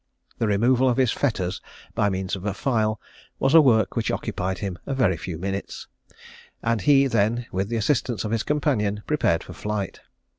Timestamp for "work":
3.61-3.95